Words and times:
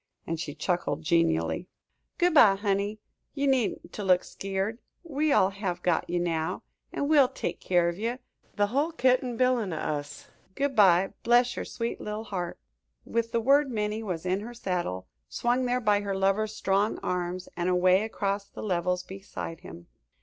and 0.25 0.39
she 0.39 0.55
chuckled 0.55 1.03
genially. 1.03 1.67
"Good 2.17 2.33
by, 2.33 2.55
honey. 2.55 2.97
Ye 3.35 3.45
needn't 3.45 3.93
to 3.93 4.03
look 4.03 4.23
skeered. 4.23 4.79
We 5.03 5.31
all 5.31 5.51
have 5.51 5.83
got 5.83 6.09
ye 6.09 6.17
now, 6.17 6.63
an' 6.91 7.07
we'll 7.07 7.27
take 7.27 7.59
keer 7.59 7.87
of 7.89 7.99
ye 7.99 8.15
the 8.55 8.65
hull 8.65 8.91
kit 8.93 9.21
an' 9.23 9.37
bilin' 9.37 9.71
o' 9.73 9.77
us. 9.77 10.25
Good 10.55 10.75
by, 10.75 11.13
bless 11.21 11.55
your 11.55 11.65
sweet 11.65 12.01
little 12.01 12.23
heart!" 12.23 12.57
With 13.05 13.31
the 13.31 13.39
word 13.41 13.69
Minnie 13.69 14.01
was 14.01 14.25
in 14.25 14.39
her 14.39 14.55
saddle, 14.55 15.07
swung 15.29 15.67
there 15.67 15.79
by 15.79 16.01
her 16.01 16.15
lover's 16.15 16.55
strong 16.55 16.97
arms, 17.03 17.47
and 17.55 17.69
away 17.69 18.01
across 18.01 18.45
the 18.47 18.63
levels 18.63 19.03
beside 19.03 19.59
him. 19.59 19.85